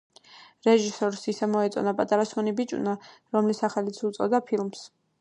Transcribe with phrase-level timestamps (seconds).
[0.67, 2.97] რეჟისორს ისე მოეწონა პატარა სვანი ბიჭუნა,
[3.39, 4.87] რომლის სახელიც უწოდა ფილმს.